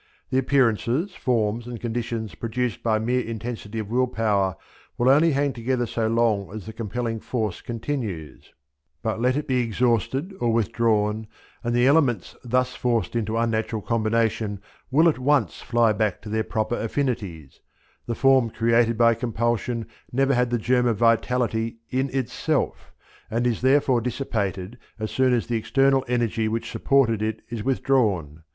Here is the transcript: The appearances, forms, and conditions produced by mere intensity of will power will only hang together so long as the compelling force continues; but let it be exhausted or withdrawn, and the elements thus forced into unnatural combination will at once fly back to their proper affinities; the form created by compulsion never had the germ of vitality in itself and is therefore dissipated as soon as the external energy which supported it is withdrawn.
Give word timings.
The 0.31 0.39
appearances, 0.39 1.13
forms, 1.13 1.67
and 1.67 1.79
conditions 1.79 2.33
produced 2.33 2.81
by 2.81 2.97
mere 2.97 3.21
intensity 3.23 3.77
of 3.77 3.91
will 3.91 4.07
power 4.07 4.55
will 4.97 5.09
only 5.09 5.33
hang 5.33 5.53
together 5.53 5.85
so 5.85 6.07
long 6.07 6.51
as 6.55 6.65
the 6.65 6.73
compelling 6.73 7.19
force 7.19 7.61
continues; 7.61 8.51
but 9.03 9.21
let 9.21 9.37
it 9.37 9.47
be 9.47 9.59
exhausted 9.61 10.33
or 10.39 10.51
withdrawn, 10.51 11.27
and 11.63 11.75
the 11.75 11.85
elements 11.85 12.35
thus 12.43 12.73
forced 12.73 13.15
into 13.15 13.37
unnatural 13.37 13.83
combination 13.83 14.59
will 14.89 15.07
at 15.07 15.19
once 15.19 15.61
fly 15.61 15.93
back 15.93 16.19
to 16.23 16.29
their 16.29 16.43
proper 16.43 16.77
affinities; 16.79 17.59
the 18.07 18.15
form 18.15 18.49
created 18.49 18.97
by 18.97 19.13
compulsion 19.13 19.85
never 20.11 20.33
had 20.33 20.49
the 20.49 20.57
germ 20.57 20.87
of 20.87 20.97
vitality 20.97 21.77
in 21.91 22.09
itself 22.09 22.91
and 23.29 23.45
is 23.45 23.61
therefore 23.61 24.01
dissipated 24.01 24.79
as 24.97 25.11
soon 25.11 25.31
as 25.31 25.45
the 25.45 25.57
external 25.57 26.03
energy 26.07 26.47
which 26.47 26.71
supported 26.71 27.21
it 27.21 27.43
is 27.51 27.61
withdrawn. 27.63 28.41